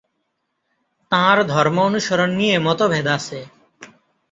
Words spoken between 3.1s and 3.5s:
আছে।